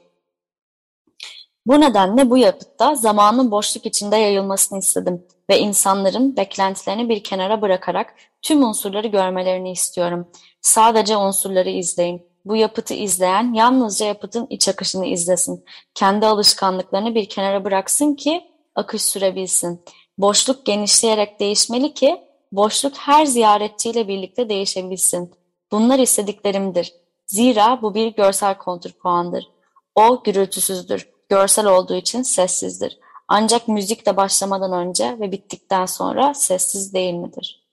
Bu 1.65 1.81
nedenle 1.81 2.29
bu 2.29 2.37
yapıtta 2.37 2.95
zamanın 2.95 3.51
boşluk 3.51 3.85
içinde 3.85 4.17
yayılmasını 4.17 4.79
istedim 4.79 5.25
ve 5.49 5.59
insanların 5.59 6.37
beklentilerini 6.37 7.09
bir 7.09 7.23
kenara 7.23 7.61
bırakarak 7.61 8.15
tüm 8.41 8.63
unsurları 8.63 9.07
görmelerini 9.07 9.71
istiyorum. 9.71 10.27
Sadece 10.61 11.17
unsurları 11.17 11.69
izleyin. 11.69 12.27
Bu 12.45 12.55
yapıtı 12.55 12.93
izleyen 12.93 13.53
yalnızca 13.53 14.05
yapıtın 14.05 14.47
iç 14.49 14.67
akışını 14.67 15.05
izlesin. 15.05 15.65
Kendi 15.93 16.25
alışkanlıklarını 16.25 17.15
bir 17.15 17.29
kenara 17.29 17.65
bıraksın 17.65 18.13
ki 18.13 18.51
akış 18.75 19.01
sürebilsin. 19.01 19.81
Boşluk 20.17 20.65
genişleyerek 20.65 21.39
değişmeli 21.39 21.93
ki 21.93 22.21
boşluk 22.51 22.97
her 22.97 23.25
ziyaretçiyle 23.25 24.07
birlikte 24.07 24.49
değişebilsin. 24.49 25.31
Bunlar 25.71 25.99
istediklerimdir. 25.99 26.93
Zira 27.27 27.81
bu 27.81 27.95
bir 27.95 28.07
görsel 28.15 28.57
kontrpuandır. 28.57 29.47
O 29.95 30.23
gürültüsüzdür. 30.23 31.09
Görsel 31.29 31.65
olduğu 31.65 31.95
için 31.95 32.21
sessizdir. 32.21 32.99
Ancak 33.27 33.67
müzik 33.67 34.05
de 34.05 34.17
başlamadan 34.17 34.73
önce 34.73 35.17
ve 35.19 35.31
bittikten 35.31 35.85
sonra 35.85 36.33
sessiz 36.33 36.93
değil 36.93 37.13
midir? 37.13 37.67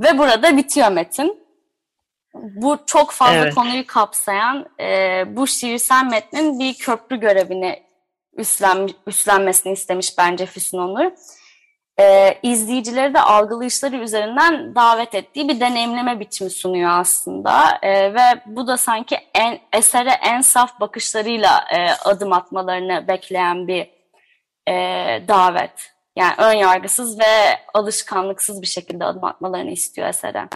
Ve 0.00 0.18
burada 0.18 0.56
bitiyor 0.56 0.92
metin 0.92 1.48
bu 2.34 2.78
çok 2.86 3.10
fazla 3.10 3.36
evet. 3.36 3.54
konuyu 3.54 3.86
kapsayan 3.86 4.66
e, 4.80 5.24
bu 5.36 5.46
şiirsel 5.46 6.04
metnin 6.04 6.58
bir 6.58 6.74
köprü 6.74 7.20
görevini 7.20 7.82
üstlen, 8.36 8.90
üstlenmesini 9.06 9.72
istemiş 9.72 10.18
bence 10.18 10.46
Füsun 10.46 10.78
Onur. 10.78 11.12
E, 12.00 12.38
izleyicileri 12.42 13.14
de 13.14 13.20
algılayışları 13.20 13.96
üzerinden 13.96 14.74
davet 14.74 15.14
ettiği 15.14 15.48
bir 15.48 15.60
deneyimleme 15.60 16.20
biçimi 16.20 16.50
sunuyor 16.50 16.90
aslında. 16.90 17.78
E, 17.82 18.14
ve 18.14 18.42
bu 18.46 18.66
da 18.66 18.76
sanki 18.76 19.16
en, 19.34 19.58
esere 19.72 20.10
en 20.10 20.40
saf 20.40 20.80
bakışlarıyla 20.80 21.64
e, 21.74 21.90
adım 22.04 22.32
atmalarını 22.32 23.08
bekleyen 23.08 23.68
bir 23.68 23.90
e, 24.68 24.74
davet. 25.28 25.92
Yani 26.16 26.34
ön 26.38 26.52
yargısız 26.52 27.18
ve 27.18 27.24
alışkanlıksız 27.74 28.62
bir 28.62 28.66
şekilde 28.66 29.04
adım 29.04 29.24
atmalarını 29.24 29.70
istiyor 29.70 30.08
esere. 30.08 30.48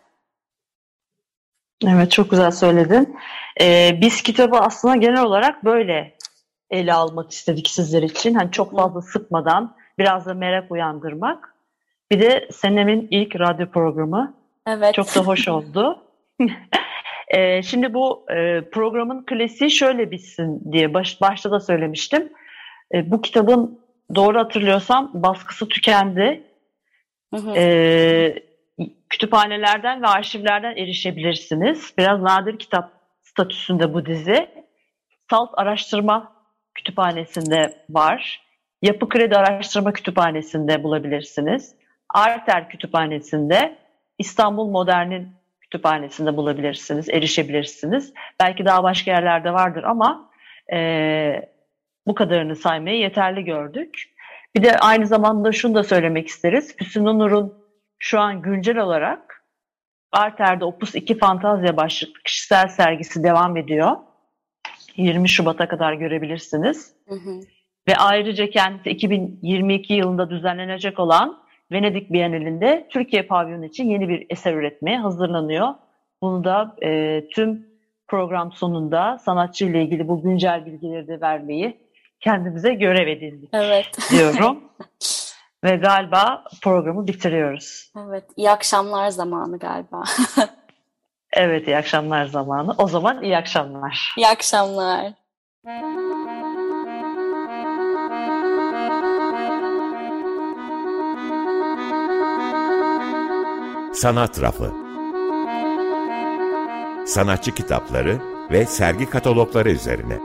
Evet 1.87 2.11
çok 2.11 2.31
güzel 2.31 2.51
söyledin. 2.51 3.17
Ee, 3.61 3.99
biz 4.01 4.23
kitabı 4.23 4.57
aslında 4.59 4.97
genel 4.97 5.23
olarak 5.23 5.65
böyle 5.65 6.17
ele 6.71 6.95
almak 6.95 7.33
istedik 7.33 7.69
sizler 7.69 8.03
için. 8.03 8.35
Hani 8.35 8.51
çok 8.51 8.77
fazla 8.77 9.03
sıkmadan 9.03 9.77
biraz 9.99 10.27
da 10.27 10.35
merak 10.35 10.73
uyandırmak. 10.73 11.55
Bir 12.11 12.21
de 12.21 12.49
Senem'in 12.53 13.09
ilk 13.11 13.41
radyo 13.41 13.67
programı. 13.67 14.35
Evet. 14.67 14.95
Çok 14.95 15.15
da 15.15 15.21
hoş 15.21 15.49
oldu. 15.49 15.99
ee, 17.29 17.63
şimdi 17.63 17.95
bu 17.95 18.25
e, 18.31 18.71
programın 18.71 19.25
klasiği 19.25 19.71
şöyle 19.71 20.11
bitsin 20.11 20.73
diye 20.73 20.95
baş, 20.95 21.21
başta 21.21 21.51
da 21.51 21.61
söylemiştim. 21.61 22.33
E, 22.95 23.11
bu 23.11 23.23
kitabın 23.23 23.81
doğru 24.15 24.39
hatırlıyorsam 24.39 25.11
baskısı 25.15 25.69
tükendi. 25.69 26.45
Hı 27.35 27.41
hı. 27.41 27.57
E, 27.57 28.45
kütüphanelerden 29.09 30.03
ve 30.03 30.07
arşivlerden 30.07 30.77
erişebilirsiniz. 30.77 31.95
Biraz 31.99 32.21
nadir 32.21 32.59
kitap 32.59 32.91
statüsünde 33.23 33.95
bu 33.95 34.07
dizi. 34.07 34.49
Salt 35.31 35.51
Araştırma 35.55 36.33
Kütüphanesi'nde 36.75 37.85
var. 37.91 38.43
Yapı 38.83 39.09
Kredi 39.09 39.37
Araştırma 39.37 39.93
Kütüphanesi'nde 39.93 40.83
bulabilirsiniz. 40.83 41.75
Arter 42.09 42.69
Kütüphanesi'nde, 42.69 43.79
İstanbul 44.19 44.71
Modern'in 44.71 45.29
kütüphanesinde 45.61 46.37
bulabilirsiniz, 46.37 47.09
erişebilirsiniz. 47.09 48.13
Belki 48.41 48.65
daha 48.65 48.83
başka 48.83 49.11
yerlerde 49.11 49.53
vardır 49.53 49.83
ama 49.83 50.31
e, 50.73 51.51
bu 52.07 52.15
kadarını 52.15 52.57
saymayı 52.57 52.99
yeterli 52.99 53.45
gördük. 53.45 54.13
Bir 54.57 54.63
de 54.63 54.79
aynı 54.79 55.07
zamanda 55.07 55.53
şunu 55.53 55.75
da 55.75 55.85
söylemek 55.85 56.29
isteriz. 56.29 56.77
Füsun 56.77 57.05
Nur'un 57.05 57.55
şu 57.99 58.21
an 58.21 58.43
güncel 58.43 58.79
olarak 58.79 59.45
Arter'de 60.13 60.65
Opus 60.65 60.95
2 60.95 61.19
Fantazya 61.19 61.77
başlıklı 61.77 62.23
kişisel 62.25 62.69
sergisi 62.69 63.25
devam 63.25 63.57
ediyor. 63.57 63.97
20 64.97 65.29
Şubat'a 65.29 65.69
kadar 65.69 65.93
görebilirsiniz. 65.93 66.93
Hı 67.09 67.15
hı. 67.15 67.41
Ve 67.89 67.97
ayrıca 67.97 68.51
kendisi 68.51 68.91
2022 68.91 69.95
yılında 69.95 70.31
düzenlenecek 70.31 70.99
olan 70.99 71.43
Venedik 71.73 72.13
Bienalinde 72.13 72.89
Türkiye 72.91 73.23
pavyonu 73.23 73.65
için 73.65 73.91
yeni 73.91 74.09
bir 74.09 74.27
eser 74.31 74.55
üretmeye 74.55 74.99
hazırlanıyor. 74.99 75.69
Bunu 76.23 76.45
da 76.45 76.77
e, 76.83 77.23
tüm 77.29 77.67
program 78.09 78.53
sonunda 78.53 79.19
sanatçı 79.19 79.65
ile 79.65 79.83
ilgili 79.83 80.09
bu 80.09 80.23
güncel 80.23 80.67
bilgileri 80.67 81.09
de 81.09 81.21
vermeyi 81.21 81.81
kendimize 82.21 82.75
görev 82.75 83.07
edindik 83.07 83.51
evet. 83.53 83.87
diyorum. 84.11 84.65
Ve 85.65 85.77
galiba 85.77 86.45
programı 86.63 87.07
bitiriyoruz. 87.07 87.93
Evet, 88.09 88.25
iyi 88.37 88.51
akşamlar 88.51 89.09
zamanı 89.09 89.59
galiba. 89.59 90.03
evet, 91.33 91.67
iyi 91.69 91.77
akşamlar 91.77 92.27
zamanı. 92.27 92.75
O 92.79 92.89
zaman 92.89 93.23
iyi 93.23 93.37
akşamlar. 93.37 94.15
İyi 94.17 94.29
akşamlar. 94.29 95.13
Sanat 104.03 104.43
Rafı 104.43 104.73
Sanatçı 107.07 107.55
kitapları 107.55 108.19
ve 108.51 108.67
sergi 108.67 109.11
katalogları 109.11 109.71
üzerine. 109.71 110.19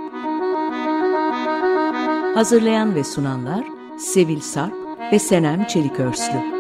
Hazırlayan 2.36 2.96
ve 2.96 3.04
sunanlar 3.04 3.64
Sevil 4.00 4.40
Sarp 4.40 4.74
ve 5.12 5.20
Senem 5.20 5.66
Çelikörslü. 5.66 6.57